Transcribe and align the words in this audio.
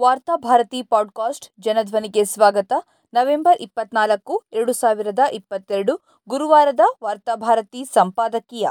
Varthabharati 0.00 0.82
podcast 0.82 1.48
ಜನಧ್ವನಿಗೆ 1.60 2.24
ಸ್ವಾಗತ. 2.24 2.72
November 3.14 3.58
ಇಪ್ಪತ್ನಾಲ್ಕು, 3.60 4.42
ಎರಡು 4.52 4.72
ಸಾವಿರದ 4.72 5.18
ಇಪ್ಪತ್ತೆರಡು, 5.32 6.22
ಗುರುವಾರದ 6.28 6.80
ವಾರ್ತಾಭಾರತಿ 7.04 7.84
ಸಂಪಾದಕೀಯ. 7.84 8.68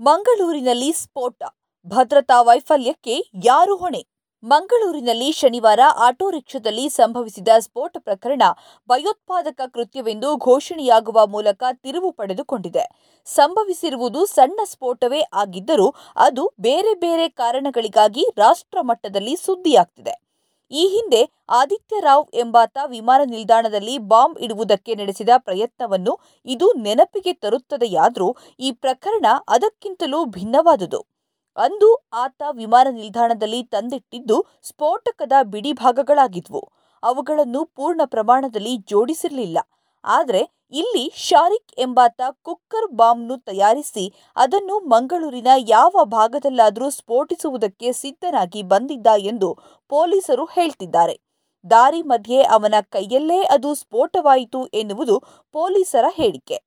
ಮಂಗಳೂರಿನಲ್ಲಿ 0.00 0.92
ಸ್ಫೋಟ, 0.92 1.42
ಭದ್ರತಾ 1.86 2.42
ವೈಫಲ್ಯಕ್ಕೆ 2.42 3.30
ಯಾರು 3.44 3.76
ಹೊಣೆ? 3.76 4.06
ಮಂಗಳೂರಿನಲ್ಲಿ 4.42 5.32
ಶನಿವಾರ 5.32 5.80
ಆಟೋ 5.96 6.30
ರಿಕ್ಷಾದಲ್ಲಿ 6.30 6.88
ಸಂಭವಿಸಿದ 6.88 7.48
ಸ್ಫೋಟ 7.58 7.96
ಪ್ರಕರಣ 8.00 8.42
ಭಯೋತ್ಪಾದಕ 8.88 9.60
ಕೃತ್ಯವೆಂದು 9.74 10.36
ಘೋಷಣೆಯಾಗುವ 10.36 11.26
ಮೂಲಕ 11.26 11.62
ತಿರುವು 11.72 12.12
ಪಡೆದುಕೊಂಡಿದೆ. 12.12 12.84
ಸಂಭವಿಸಿರುವುದು 13.24 14.26
ಸಣ್ಣ 14.26 14.60
ಸ್ಫೋಟವೇ 14.64 15.20
ಆಗಿದ್ದರೂ 15.32 15.94
ಅದು 16.16 16.52
ಬೇರೆ 16.60 16.94
ಬೇರೆ 16.94 17.28
ಕಾರಣಗಳಿಗಾಗಿ 17.28 18.26
ರಾಷ್ಟ್ರ 18.36 18.78
ಮಟ್ಟದಲ್ಲಿ 18.80 19.36
ಸುದ್ದಿಯಾಗ್ತಿದೆ. 19.36 20.29
ಈ 20.70 20.82
ಹಿಂದೆ 20.86 21.20
ಆದಿತ್ಯ 21.48 22.00
ರಾವ್ 22.00 22.26
ಎಂಬಾತ 22.34 22.78
ವಿಮಾನ 22.86 23.20
ನಿಲ್ದಾಣದಲ್ಲಿ 23.24 23.94
ಬಾಂಬ್ 23.98 24.38
ಇಡುವುದಕ್ಕೆ 24.38 24.94
ನಡೆಸಿದ 24.94 25.28
ಪ್ರಯತ್ನವನ್ನು 25.36 26.12
ಇದು 26.46 26.66
ನೆನಪಿಗೆ 26.82 27.32
ತರುತ್ತದೆಯಾದರೂ 27.32 28.28
ಈ 28.60 28.70
ಪ್ರಕರಣ 28.72 29.26
ಅದಕ್ಕಿಂತಲೂ 29.48 30.24
ಭಿನ್ನವಾದುದು. 30.24 31.00
ಅಂದು 31.56 31.88
ಆತ 32.12 32.42
ವಿಮಾನ 32.50 32.86
ನಿಲ್ದಾಣದಲ್ಲಿ 32.90 33.62
ತಂದಿಟ್ಟಿದ್ದು 33.64 34.36
ಸ್ಫೋಟಕದ 34.62 35.32
ಬಿಡಿಭಾಗಗಳಾಗಿದ್ವು 35.42 36.62
ಅವುಗಳನ್ನು 37.02 37.60
ಪೂರ್ಣ 37.76 38.00
ಪ್ರಮಾಣದಲ್ಲಿ 38.04 38.76
ಜೋಡಿಸಿರಲಿಲ್ಲ. 38.76 39.58
ಆದರೆ 40.04 40.42
ಇಲ್ಲಿ 40.72 41.12
ಶಾರಿಕ್ 41.16 41.72
ಎಂಬಾತ 41.80 42.20
ಕುಕ್ಕರ್ 42.42 42.92
ಬಾಂಬ್ನು 42.92 43.36
ತಯಾರಿಸಿ 43.36 44.04
ಅದನ್ನು 44.36 44.80
ಮಂಗಳೂರಿನ 44.80 45.48
ಯಾವ 45.68 46.04
ಭಾಗದಲ್ಲಾದರೂ 46.04 46.90
ಸ್ಫೋಟಿಸುವುದಕ್ಕೆ 46.90 47.92
ಸಿದ್ಧನಾಗಿ 47.92 48.62
ಬಂದಿದ್ದ 48.62 49.06
ಎಂದು 49.18 49.58
ಪೊಲೀಸರು 49.88 50.44
ಹೇಳ್ತಿದ್ದಾರೆ. 50.44 51.16
ದಾರಿ 51.64 52.02
ಮಧ್ಯೆ 52.02 52.42
ಅವನ 52.42 52.74
ಕೈಯಲ್ಲೇ 52.80 53.42
ಅದು 53.42 53.74
ಸ್ಫೋಟವಾಯಿತು 53.74 54.66
ಎನ್ನುವುದು 54.66 55.16
ಪೊಲೀಸರ 55.52 56.04
ಹೇಳಿಕೆ. 56.10 56.58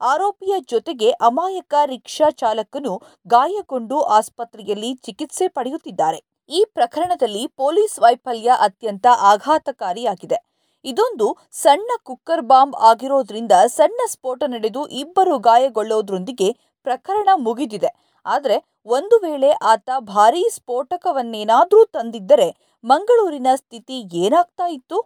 ಆರೋಪಿಯ 0.00 0.54
ಜೊತೆಗೆ 0.68 1.10
ಅಮಾಯಕ 1.10 1.74
ರಿಕ್ಷಾ 1.84 2.30
ಚಾಲಕನು 2.30 3.02
ಗಾಯಗೊಂಡು 3.26 4.02
ಆಸ್ಪತ್ರೆಯಲ್ಲಿ 4.02 4.94
ಚಿಕಿತ್ಸೆ 4.94 5.48
ಪಡೆಯುತ್ತಿದ್ದಾರೆ. 5.48 6.20
ಈ 6.48 6.64
ಪ್ರಕರಣದಲ್ಲಿ 6.74 7.46
ಪೊಲೀಸ್ 7.46 7.98
ವೈಫಲ್ಯ 7.98 8.50
ಅತ್ಯಂತ 8.58 9.06
ಆಘಾತಕಾರಿಯಾಗಿದೆ. 9.32 10.51
ಇದೊಂದು 10.84 11.26
ಸಣ್ಣ 11.62 11.90
ಕುಕ್ಕರ್ 12.04 12.44
ಬಾಂಬ್ 12.50 12.76
ಆಗಿರೋದ್ರಿಂದ 12.90 13.54
ಸಣ್ಣ 13.76 14.00
ಸ್ಫೋಟ 14.06 14.42
ನಡೆದು 14.54 14.82
ಇಬ್ಬರು 15.02 15.34
ಗಾಯಗೊಳ್ಳೋದ್ರೊಂದಿಗೆ 15.38 16.48
ಪ್ರಕರಣ 16.86 17.28
ಮುಗಿದಿದೆ. 17.46 17.90
ಆದರೆ 18.26 18.56
ಒಂದು 18.96 19.16
ವೇಳೆ 19.18 19.50
ಆತ 19.72 19.90
ಭಾರೀ 20.12 20.42
ಸ್ಫೋಟಕವನ್ನೇನಾದರೂ 20.56 21.82
ತಂದಿದ್ದರೆ 21.96 22.48
ಮಂಗಳೂರಿನ 22.84 23.48
ಸ್ಥಿತಿ 23.56 23.96
ಏನಾಗ್ತಾ 24.24 24.66
ಇತ್ತು? 24.68 24.98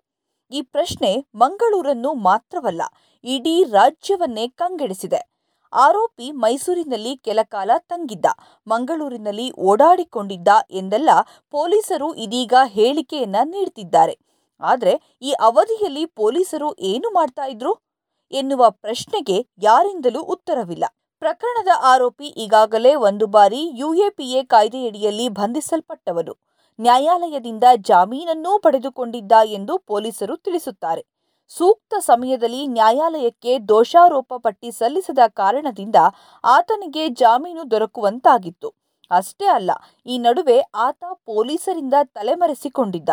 ಈ 0.51 0.61
ಪ್ರಶ್ನೆ 0.75 1.11
ಮಂಗಳೂರನ್ನು 1.35 2.11
ಮಾತ್ರವಲ್ಲ, 2.29 2.83
ಇಡೀ 3.25 3.57
ರಾಜ್ಯವನ್ನೇ 3.73 4.45
ಕಂಗೆಡಿಸಿದೆ. 4.61 5.21
ಆರೋಪಿ 5.73 6.27
ಮೈಸೂರಿನಲ್ಲಿ 6.43 7.13
ಕೆಲ 7.27 7.41
ಕಾಲ 7.55 7.71
ತಂಗಿದ್ದ, 7.91 8.27
ಮಂಗಳೂರಿನಲ್ಲಿ 8.67 9.47
ಓಡಾಡಿಕೊಂಡಿದ್ದ 9.71 10.49
ಎಂದೆಲ್ಲ 10.71 11.11
ಪೊಲೀಸರು 11.55 12.09
ಇದೀಗ 12.25 12.55
ಹೇಳಿಕೆಯನ್ನ 12.77 13.37
ನೀಡ್ತಿದ್ದಾರೆ. 13.55 14.15
ಆದರೆ 14.61 14.95
ಈ 15.23 15.33
ಅವಧಿಯಲ್ಲಿ 15.41 16.05
ಪೊಲೀಸರು 16.21 16.69
ಏನು 16.91 17.09
ಮಾಡ್ತಾ 17.11 17.47
ಇದ್ರು? 17.47 17.73
ಎನ್ನುವ 18.33 18.63
ಪ್ರಶ್ನೆಗೆ 18.85 19.39
ಯಾರಿಂದಲೂ 19.59 20.21
ಉತ್ತರವಿಲ್ಲ. 20.35 20.85
ಪ್ರಕರಣದ 21.23 21.73
ಆರೋಪಿ 21.83 22.29
ಈಗಾಗಲೇ 22.45 22.95
ಒಂದು 23.09 23.27
ಬಾರಿ 23.27 23.61
ಯುಎಪಿಎ 23.79 24.41
ಕಾಯ್ದೆಯಡಿಯಲ್ಲಿ 24.45 25.29
ಬಂಧಿಸಲ್ಪಟ್ಟವನು. 25.29 26.35
ನ್ಯಾಯಾಲಯದಿಂದ 26.79 27.65
ಜಾಮೀನನ್ನೂ 27.91 28.59
ಪಡೆದುಕೊಂಡಿದ್ದ 28.59 29.33
ಎಂದು 29.59 29.79
ಪೊಲೀಸರು 29.79 30.35
ತಿಳಿಸುತ್ತಾರೆ. 30.37 31.03
ಸೂಕ್ತ 31.51 31.95
ಸಮಯದಲ್ಲಿ 32.01 32.67
ನ್ಯಾಯಾಲಯಕ್ಕೆ 32.67 33.53
ದೋಷಾರೋಪ 33.69 34.35
ಪಟ್ಟಿ 34.37 34.71
ಸಲ್ಲಿಸದ 34.71 35.23
ಕಾರಣದಿಂದ 35.41 35.99
ಆತನಿಗೆ 36.45 37.09
ಜಾಮೀನು 37.21 37.71
ದೊರಕುವಂತಾಗಿತ್ತು. 37.71 38.69
ಅಷ್ಟೇ 39.11 39.47
ಅಲ್ಲ, 39.47 39.71
ಈ 40.07 40.19
ನಡುವೆ 40.19 40.59
ಆತ 40.87 41.05
ಪೊಲೀಸರಿಂದ 41.29 41.95
ತಲೆಮರೆಸಿಕೊಂಡಿದ್ದ. 42.17 43.11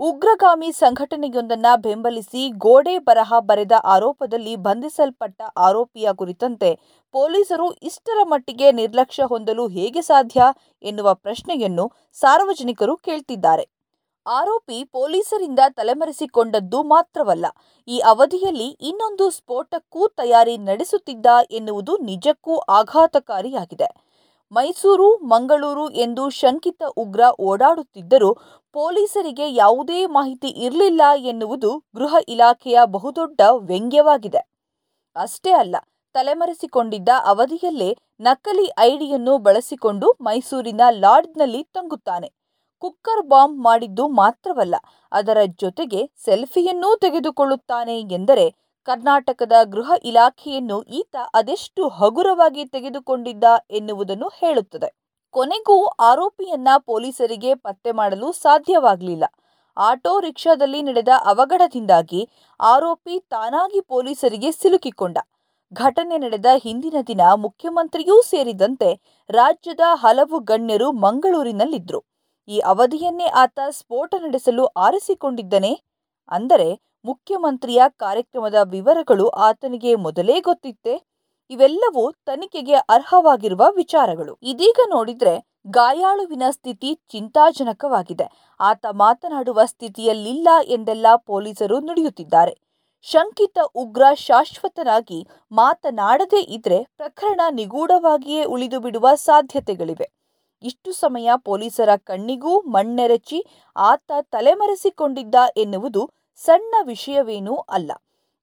ಉಗ್ರಗಾಮಿ 0.00 0.68
ಸಂಘಟನೆಯೊಂದನ್ನ 0.72 1.68
ಬೆಂಬಲಿಸಿ 1.76 2.42
ಗೋಡೆ 2.64 2.94
ಬರಹ 2.98 3.38
ಬರೆದ 3.40 3.74
ಆರೋಪದಲ್ಲಿ 3.94 4.54
ಬಂಧಿಸಲ್ಪಟ್ಟ 4.56 5.40
ಆರೋಪಿಯ 5.66 6.08
ಕುರಿತಂತೆ 6.12 6.70
ಪೊಲೀಸರು 7.14 7.66
ಇಷ್ಟರ 7.88 8.20
ಮಟ್ಟಿಗೆ 8.24 8.68
ನಿರ್ಲಕ್ಷ್ಯ 8.72 9.24
ಹೊಂದಲು 9.24 9.64
ಹೇಗೆ 9.68 10.02
ಸಾಧ್ಯ 10.02 10.40
ಎನ್ನುವ 10.84 11.12
ಪ್ರಶ್ನೆಯನ್ನು 11.24 11.84
ಸಾರ್ವಜನಿಕರು 12.20 12.94
ಕೇಳ್ತಿದ್ದಾರೆ. 12.96 13.64
ಆರೋಪಿ 14.26 14.78
ಪೊಲೀಸರಿಂದ 14.96 15.60
ತಲೆಮರೆಸಿಕೊಂಡದ್ದು 15.78 16.80
ಮಾತ್ರವಲ್ಲ, 16.94 17.46
ಈ 17.88 17.98
ಅವಧಿಯಲ್ಲಿ 18.12 18.68
ಇನ್ನೊಂದು 18.90 19.26
ಸ್ಫೋಟಕ್ಕೂ 19.30 20.02
ತಯಾರಿ 20.20 20.56
ನಡೆಸುತ್ತಿದ್ದ 20.70 21.26
ಎನ್ನುವುದು 21.50 21.94
ನಿಜಕ್ಕೂ 22.10 22.56
ಆಘಾತಕಾರಿಯಾಗಿದೆ. 22.80 23.90
ಮೈಸೂರು, 24.52 25.08
ಮಂಗಳೂರು 25.32 25.84
ಎಂದು 26.04 26.22
ಶಂಕಿತ 26.30 26.82
ಉಗ್ರ 26.96 27.22
ಓಡಾಡುತ್ತಿದ್ದರೂ 27.40 28.30
ಪೊಲೀಸರಿಗೆ 28.76 29.46
ಯಾವುದೇ 29.54 30.00
ಮಾಹಿತಿ 30.16 30.48
ಇರಲಿಲ್ಲ 30.66 31.02
ಎನ್ನುವುದು 31.32 31.70
ಗೃಹ 31.96 32.14
ಇಲಾಖೆಯ 32.28 32.78
ಬಹುದೊಡ್ಡ 32.86 33.40
ವ್ಯಂಗ್ಯವಾಗಿದೆ. 33.70 34.42
ಅಷ್ಟೇ 35.16 35.52
ಅಲ್ಲ, 35.52 35.76
ತಲೆಮರೆಸಿಕೊಂಡಿದ್ದ 36.14 37.10
ಅವಧಿಯಲ್ಲೇ 37.24 37.90
ನಕಲಿ 38.20 38.66
ಐಡಿಯನ್ನು 38.80 39.34
ಬಳಸಿಕೊಂಡು 39.38 40.06
ಮೈಸೂರಿನ 40.20 40.82
ಲಾಡ್ಜ್ನಲ್ಲಿ 41.04 41.62
ತಂಗುತ್ತಾನೆ. 41.76 42.28
ಕುಕ್ಕರ್ 42.82 43.24
ಬಾಂಬ್ 43.28 43.58
ಮಾಡಿದ್ದು 43.62 44.04
ಮಾತ್ರವಲ್ಲ, 44.20 44.76
ಅದರ 45.12 45.38
ಜೊತೆಗೆ 45.58 46.00
ಸೆಲ್ಫಿಯನ್ನೂ 46.24 46.90
ತೆಗೆದುಕೊಳ್ಳುತ್ತಾನೆ 46.96 47.96
ಎಂದರೆ 48.18 48.46
ಕರ್ನಾಟಕದ 48.86 49.52
ಗೃಹ 49.64 49.92
ಇಲಾಖೆಯನ್ನು 50.04 50.82
ಈತ 50.82 51.16
ಅದೆಷ್ಟು 51.34 51.82
ಹಗುರವಾಗಿ 51.88 52.64
ತೆಗೆದುಕೊಂಡಿದ್ದ 52.64 53.44
ಎನ್ನುವುದನ್ನು 53.70 54.28
ಹೇಳುತ್ತದೆ. 54.40 54.88
ಕೊನೆಗೂ 55.34 55.76
ಆರೋಪಿಯನ್ನ 55.86 56.68
ಪೊಲೀಸರಿಗೆ 56.86 57.54
ಪತ್ತೆ 57.54 57.92
ಮಾಡಲು 57.92 58.32
ಸಾಧ್ಯವಾಗಲಿಲ್ಲ. 58.32 59.24
ಆಟೋ 59.76 60.12
ರಿಕ್ಷಾದಲ್ಲಿ 60.20 60.82
ನಡೆದ 60.82 61.08
ಅವಘಡದಿಂದಾಗಿ 61.24 62.22
ಆರೋಪಿ 62.60 63.14
ತಾನಾಗಿ 63.30 63.80
ಪೊಲೀಸರಿಗೆ 63.80 64.50
ಸಿಲುಕಿಕೊಂಡ. 64.52 65.18
ಘಟನೆ 65.72 66.18
ನಡೆದ 66.18 66.46
ಹಿಂದಿನ 66.64 66.98
ದಿನ 67.06 67.20
ಮುಖ್ಯಮಂತ್ರಿಯೂ 67.36 68.16
ಸೇರಿದಂತೆ 68.22 68.90
ರಾಜ್ಯದ 69.30 69.84
ಹಲವು 69.94 70.38
ಗಣ್ಯರು 70.40 70.88
ಮಂಗಳೂರಿನಲ್ಲಿದ್ದರು 71.04 72.00
ಈ 72.48 72.58
ಅವಧಿಯನ್ನೇ 72.72 73.26
ಆತ 73.42 73.58
ಸ್ಫೋಟ 73.70 74.14
ನಡೆಸಲು 74.20 74.64
ಆರಿಸಿಕೊಂಡಿದ್ದನೇ? 74.66 75.72
ಅಂದರೆ 76.28 76.68
ಮುಖ್ಯಮಂತ್ರಿಯ 77.04 77.82
ಕಾರ್ಯಕ್ರಮದ 77.96 78.54
ವಿವರಗಳು 78.62 79.28
ಆತನಿಗೆ 79.28 79.94
ಮೊದಲೇ 79.94 80.40
ಗೊತ್ತಿತ್ತೆ. 80.40 81.02
ಇವೆಲ್ಲವೂ 81.50 82.12
ತನಿಖೆಗೆ 82.26 82.74
ಅರ್ಹವಾಗಿರುವ 82.74 83.62
ವಿಚಾರಗಳು. 83.70 84.38
ಇದೀಗ 84.42 84.80
ನೋಡಿದ್ರೆ 84.88 85.34
ಗಾಯಾಳುವಿನ 85.66 86.42
ಸ್ಥಿತಿ 86.50 86.94
ಚಿಂತಾಜನಕವಾಗಿದೆ. 87.08 88.26
ಆತ 88.60 88.86
ಮಾತನಾಡುವ 88.92 89.64
ಸ್ಥಿತಿಯಲ್ಲಿಲ್ಲ 89.64 90.48
ಎಂದೆಲ್ಲ 90.64 91.06
ಪೊಲೀಸರು 91.16 91.80
ನುಡಿಯುತ್ತಿದ್ದಾರೆ. 91.80 92.54
ಶಂಕಿತ 93.02 93.58
ಉಗ್ರ 93.74 94.02
ಶಾಶ್ವತನಾಗಿ 94.14 95.28
ಮಾತನಾಡದೇ 95.52 96.40
ಇದ್ರೆ 96.40 96.86
ಪ್ರಕರಣ 96.96 97.40
ನಿಗೂಢವಾಗಿಯೇ 97.50 98.44
ಉಳಿದು 98.44 98.80
ಬಿಡುವ 98.80 99.08
ಸಾಧ್ಯತೆಗಳಿವೆ. 99.14 100.08
ಇಷ್ಟು 100.62 100.92
ಸಮಯ 100.92 101.30
ಪೊಲೀಸರ 101.36 101.96
ಕಣ್ಣಿಗೂ 101.96 102.60
ಮಣ್ಣೆರಚಿ 102.60 103.44
ಆತ 103.76 104.12
ತಲೆಮರೆಸಿಕೊಂಡಿದ್ದ 104.20 105.34
ಎನ್ನುವುದು 105.56 106.10
ಸಣ್ಣ 106.44 106.74
ವಿಷಯವೇನೂ 106.82 107.54
ಅಲ್ಲ. 107.56 107.92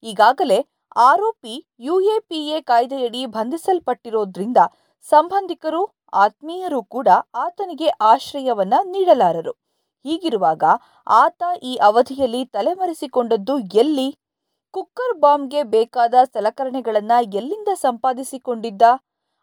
ಈಗಾಗಲೇ 0.03 0.67
ಆರೋಪಿ 0.95 1.67
ಯುಎಪಿಎ 1.79 2.61
ಕಾಯ್ದೆಯಡಿ 2.61 3.25
ಬಂಧಿಸಲ್ಪಟ್ಟಿರೋದ್ರಿಂದ 3.25 4.57
ಸಂಬಂಧಿಕರು, 5.09 5.81
ಆತ್ಮೀಯರು 6.13 6.83
ಕೂಡ 6.83 7.07
ಆತನಿಗೆ 7.35 7.87
ಆಶ್ರಯವನ್ನ 7.87 8.73
ನೀಡಲಾರರು. 8.83 9.51
ಹೀಗಿರುವಾಗ 10.05 10.63
ಆತ 11.07 11.43
ಈ 11.63 11.75
ಅವಧಿಯಲ್ಲಿ 11.75 12.45
ತಲೆಮರೆಸಿಕೊಂಡದ್ದು 12.45 13.59
ಎಲ್ಲಿ? 13.59 14.17
ಕುಕ್ಕರ್ 14.73 15.19
ಬಾಂಬ್ಗೆ 15.19 15.63
ಬೇಕಾದ 15.63 16.13
ಸಲಕರಣೆಗಳನ್ನ 16.33 17.11
ಎಲ್ಲಿಂದ 17.33 17.67
ಸಂಪಾದಿಸಿಕೊಂಡಿದ್ದ? 17.73 18.81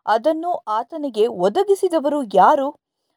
ಅದನ್ನು 0.07 0.53
ಆತನಿಗೆ 0.69 1.27
ಒದಗಿಸಿದವರು 1.27 2.23
ಯಾರು? 2.35 2.69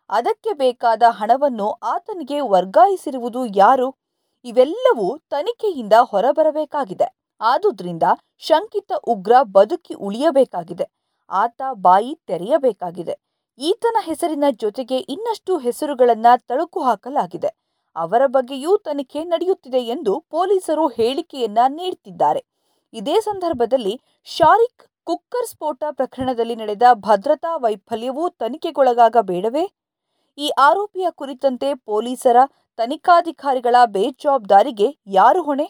ಅದಕ್ಕೆ 0.09 0.53
ಬೇಕಾದ 0.53 1.03
ಹಣವನ್ನು 1.09 1.71
ಆತನಿಗೆ 1.71 2.39
ವರ್ಗಾಯಿಸಿರುವುದು 2.39 3.45
ಯಾರು? 3.55 4.06
ಇವೆಲ್ಲವೂ 4.45 5.17
ತನಿಖೆಯಿಂದ 5.17 5.93
ಹೊರಬರಬೇಕಾಗಿದೆ. 6.01 7.07
ಆದುದರಿಂದ 7.41 8.03
ಶಂಕಿತ 8.37 8.91
ಉಗ್ರ 9.07 9.33
ಬದುಕಿ 9.41 9.93
ಉಳಿಯಬೇಕಾಗಿದೆ. 9.93 10.85
ಆತ 11.29 11.61
ಬಾಯಿ 11.71 12.17
ತೆರೆಯಬೇಕಾಗಿದೆ. 12.27 13.15
ಈತನ 13.59 13.97
ಹೆಸರಿನ 13.99 14.43
ಜೊತೆಗೆ 14.49 14.97
ಇನ್ನಷ್ಟು 14.97 15.57
ಹೆಸರುಗಳನ್ನ 15.57 16.27
ತಳುಕು 16.49 16.79
ಹಾಕಲಾಗಿದೆ. 16.81 17.49
ಅವರ 17.95 18.21
ಬಗ್ಗೆಯೂ 18.25 18.77
ತನಿಖೆ 18.77 19.23
ನಡೆಯುತ್ತಿದೆ 19.23 19.81
ಎಂದು 19.85 20.19
ಪೊಲೀಸರು 20.19 20.87
ಹೇಳಿಕೆಯನ್ನ 20.87 21.57
ನೀಡುತ್ತಿದ್ದಾರೆ 21.67 22.41
ಇದೇ 22.93 23.19
ಸಂದರ್ಭದಲ್ಲಿ 23.19 24.01
ಶಾರಿಕ್ 24.27 24.83
ಕುಕ್ಕರ್ 25.03 25.47
ಸ್ಫೋಟ 25.47 25.83
ಪ್ರಕರಣದಲ್ಲಿ 25.89 26.55
ನಡೆದ 26.55 26.83
ಭದ್ರತಾ 26.93 27.55
ವೈಫಲ್ಯವೂ 27.57 28.29
ತನಿಖೆಗೊಳಗಾಗಬೇಡವೇ? 28.29 29.65
ಈ 30.37 30.49
ಆರೋಪಿಯ 30.49 31.07
ಕುರಿತಂತೆ 31.09 31.73
ಪೊಲೀಸರ 31.73 32.37
ತನಿಖಾಧಿಕಾರಿಗಳ 32.77 33.75
ಬೇಜವಾಬ್ದಾರಿಗೆ 33.85 34.87
ಯಾರು 35.07 35.43
ಹೊಣೆ? 35.43 35.67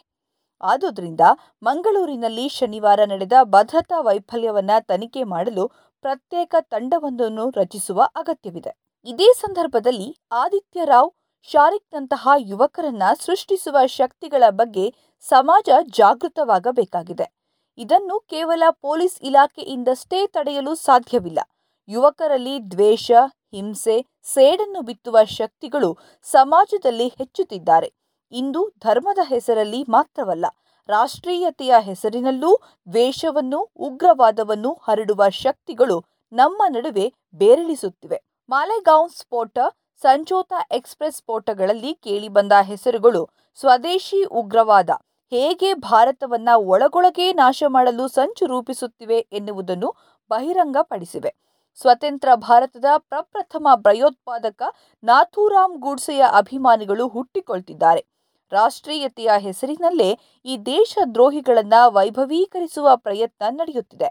ಆದುದರಿಂದ 0.62 1.22
ಮಂಗಳೂರಿನಲ್ಲಿ 1.64 2.50
ಶನಿವಾರ 2.50 3.00
ನಡೆದ 3.06 3.34
ಭದ್ರತಾ 3.44 4.00
ವೈಫಲ್ಯವನ್ನು 4.00 4.86
ತನಿಖೆ 4.86 5.24
ಮಾಡಲು 5.24 5.68
ಪ್ರತ್ಯೇಕ 6.02 6.56
ತಂಡವೊಂದನ್ನು 6.62 7.50
ರಚಿಸುವ 7.50 8.02
ಅಗತ್ಯವಿದೆ. 8.16 8.74
ಇದೇ 9.06 9.34
ಸಂದರ್ಭದಲ್ಲಿ 9.34 10.18
ಆದಿತ್ಯ 10.32 10.86
ರಾವ್ 10.86 11.12
ಶಾರಿಕ್ನಂತಹ 11.52 12.28
ಯುವಕರನ್ನ 12.38 13.04
ಸೃಷ್ಟಿಸುವ 13.26 13.78
ಶಕ್ತಿಗಳ 13.86 14.44
ಬಗ್ಗೆ 14.50 14.94
ಸಮಾಜ 15.22 15.70
ಜಾಗೃತವಾಗಬೇಕಾಗಿದೆ. 15.90 17.28
ಇದನ್ನು 17.78 18.20
ಕೇವಲ 18.20 18.64
ಪೊಲೀಸ್ 18.82 19.22
ಇಲಾಖೆಯಿಂದಷ್ಟೇ 19.22 20.28
ತಡೆಯಲು 20.28 20.76
ಸಾಧ್ಯವಿಲ್ಲ. 20.76 21.40
ಯುವಕರಲ್ಲಿ 21.88 22.72
ದ್ವೇಷ, 22.72 23.12
ಹಿಂಸೆ, 23.54 24.06
ಸೇಡನ್ನು 24.24 24.82
ಬಿತ್ತುವ 24.82 25.18
ಶಕ್ತಿಗಳು 25.24 25.98
ಸಮಾಜದಲ್ಲಿ 26.24 27.08
ಹೆಚ್ಚುತ್ತಿದ್ದಾರೆ. 27.08 27.94
ಇಂದು 28.32 28.62
ಧರ್ಮದ 28.80 29.20
ಹೆಸರಲ್ಲಿ 29.24 29.86
ಮಾತ್ರವಲ್ಲ, 29.90 30.46
ರಾಷ್ಟ್ರೀಯತೆಯ 30.90 31.74
ಹೆಸರಿನಲ್ಲೂ 31.80 32.58
ದ್ವೇಷವನ್ನು, 32.90 33.60
ಉಗ್ರವಾದವನ್ನು 33.76 34.74
ಹರಡುವ 34.84 35.30
ಶಕ್ತಿಗಳು 35.30 35.98
ನಮ್ಮ 36.32 36.64
ನಡುವೆ 36.68 37.14
ಬೇರಳಿಸುತ್ತಿವೆ. 37.34 38.20
ಮಾಲೆಗಾಂವ್ 38.50 39.10
ಸ್ಫೋಟ, 39.10 39.58
ಸಂಜೋತಾ 40.02 40.68
ಎಕ್ಸ್ಪ್ರೆಸ್ 40.72 41.16
ಸ್ಫೋಟಗಳಲ್ಲಿ 41.16 41.94
ಕೇಳಿಬಂದ 41.94 42.54
ಹೆಸರುಗಳು 42.62 43.30
ಸ್ವದೇಶಿ 43.60 44.24
ಉಗ್ರವಾದ 44.24 44.90
ಹೇಗೆ 45.32 45.74
ಭಾರತವನ್ನ 45.74 46.50
ಒಳಗೊಳಗೇ 46.56 47.34
ನಾಶ 47.34 47.64
ಮಾಡಲು 47.68 48.08
ಸಂಚು 48.08 48.46
ರೂಪಿಸುತ್ತಿವೆ 48.46 49.18
ಎನ್ನುವುದನ್ನು 49.32 49.90
ಬಹಿರಂಗಪಡಿಸಿವೆ. 50.32 51.32
ಸ್ವತಂತ್ರ 51.82 52.30
ಭಾರತದ 52.36 52.86
ಪ್ರಪ್ರಥಮ 52.98 53.68
ಭಯೋತ್ಪಾದಕ 53.76 54.62
ನಾಥೂರಾಮ್ 55.04 55.78
ಗೂಡ್ಸೆಯ 55.78 56.24
ಅಭಿಮಾನಿಗಳು 56.32 57.08
ಹುಟ್ಟಿಕೊಳ್ತಿದ್ದಾರೆ. 57.08 58.06
ರಾಷ್ಟ್ರೀಯತೆಯ 58.52 59.32
ಹೆಸರಿನಲ್ಲೇ 59.38 60.20
ಈ 60.46 60.58
ದೇಶ 60.58 60.98
ದ್ರೋಹಿಗಳನ್ನು 61.14 61.92
ವೈಭವೀಕರಿಸುವ 61.92 62.90
ಪ್ರಯತ್ನ 62.96 63.44
ನಡೆಯುತ್ತಿದೆ. 63.50 64.10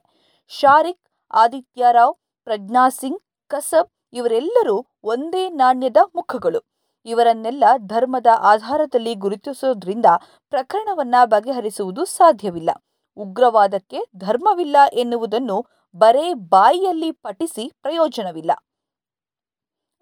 ಶಾರಿಕ್, 0.48 1.08
ಆದಿತ್ಯ 1.32 1.86
ರಾವ್, 1.92 2.14
ಪ್ರಜ್ಞಾ 2.44 2.88
ಸಿಂಗ್, 2.88 3.20
ಕಸಬ್ 3.48 3.90
ಇವರೆಲ್ಲರೂ 4.12 4.86
ಒಂದೇ 5.04 5.48
ನಾಣ್ಯದ 5.50 5.96
ಮುಖಗಳು. 6.14 6.60
ಇವರನ್ನೆಲ್ಲ 7.06 7.64
ಧರ್ಮದ 7.76 8.26
ಆಧಾರದಲ್ಲಿ 8.38 9.14
ಗುರುತಿಸೋದ್ರಿಂದ 9.14 10.06
ಪ್ರಕರಣವನ್ನ 10.50 11.14
ಬಗೆಹರಿಸುವುದು 11.24 12.04
ಸಾಧ್ಯವಿಲ್ಲ. 12.04 12.70
ಉಗ್ರವಾದಕ್ಕೆ 13.16 13.98
ಧರ್ಮವಿಲ್ಲ 14.16 14.76
ಎನ್ನುವುದನ್ನು 14.92 15.66
ಬರೇ 16.02 16.34
ಬಾಯಿಯಲ್ಲಿ 16.34 17.10
ಪಠಿಸಿ 17.24 17.64
ಪ್ರಯೋಜನವಿಲ್ಲ. 17.82 18.52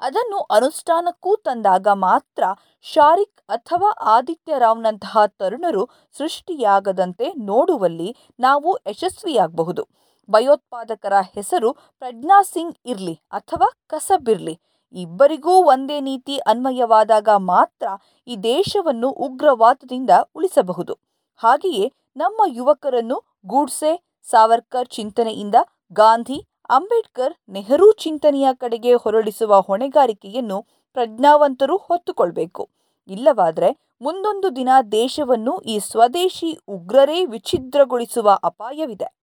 ಅದನ್ನು 0.01 0.39
ಅನುಷ್ಠಾನಕ್ಕೂ 0.57 1.37
ತಂದಾಗ 1.37 1.89
ಮಾತ್ರ 1.93 2.45
ಶಾರಿಕ್ 2.83 3.41
ಅಥವಾ 3.49 3.91
ಆದಿತ್ಯ 4.03 4.59
ರಾವ್ನಂತಹ 4.59 5.25
ತರುಣರು 5.27 5.83
ಸೃಷ್ಟಿಯಾಗದಂತೆ 6.19 7.27
ನೋಡುವಲ್ಲಿ 7.33 8.11
ನಾವು 8.41 8.71
ಯಶಸ್ವಿಯಾಗಬಹುದು. 8.77 9.83
ಭಯೋತ್ಪಾದಕರ 10.31 11.13
ಹೆಸರು 11.35 11.73
ಪ್ರಜ್ಞಾ 11.73 12.43
ಸಿಂಗ್ 12.43 12.77
ಇರಲಿ 12.87 13.15
ಅಥವಾ 13.31 13.69
ಕಸಬ್ 13.87 14.29
ಇರ್ಲಿ. 14.29 14.55
ಇಬ್ಬರಿಗೂ 14.95 15.55
ಒಂದೇ 15.65 16.01
ನೀತಿ 16.01 16.39
ಅನ್ವಯವಾದಾಗ 16.39 17.29
ಮಾತ್ರ 17.37 17.87
ಈ 18.27 18.37
ದೇಶವನ್ನು 18.37 19.09
ಉಗ್ರವಾದದಿಂದ 19.27 20.11
ಉಳಿಸಬಹುದು. 20.35 20.95
ಹಾಗೆಯೇ 21.41 21.87
ನಮ್ಮ 22.17 22.41
ಯುವಕರನ್ನು 22.47 23.17
ಗೂಡ್ಸೆ, 23.47 23.93
ಸಾವರ್ಕರ್ 24.31 24.89
ಚಿಂತನೆಯಿಂದ 24.89 25.55
ಗಾಂಧಿ 26.01 26.39
ಅಂಬೇಡ್ಕರ್ 26.71 27.35
ನೆಹರು 27.49 27.89
ಚಿಂತನೆಯ 27.93 28.49
ಕಡೆಗೆ 28.55 28.93
ಹೊರಳಿಸುವ 28.95 29.61
ಹೊಣೆಗಾರಿಕೆಯನ್ನು 29.61 30.59
ಪ್ರಜ್ಞಾವಂತರು 30.97 31.77
ಹೊತ್ತುಕೊಳ್ಬೇಕು. 31.77 32.63
ಇಲ್ಲವಾದರೆ 33.09 33.71
ಮುಂದೊಂದು 34.03 34.49
ದಿನ 34.57 34.71
ದೇಶವನ್ನು 34.93 35.55
ಈ 35.67 35.77
ಸ್ವದೇಶಿ 35.91 36.51
ಉಗ್ರರೇ 36.69 37.19
ವಿಚ್ಛಿದ್ರಗೊಳಿಸುವ 37.25 38.29
ಅಪಾಯವಿದೆ. 38.45 39.09